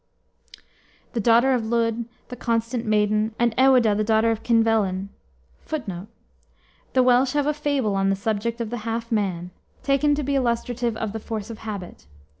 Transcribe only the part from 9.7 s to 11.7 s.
taken to be illustrative of the force of